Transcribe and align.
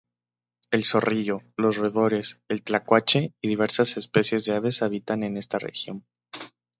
El 0.71 0.83
zorrillo, 0.83 1.43
los 1.57 1.77
roedores, 1.77 2.41
el 2.49 2.63
tlacuache 2.63 3.35
y 3.39 3.47
diversas 3.47 3.97
especies 3.97 4.45
de 4.45 4.55
aves 4.55 4.81
habitan 4.81 5.21
esta 5.37 5.59
región. 5.59 6.07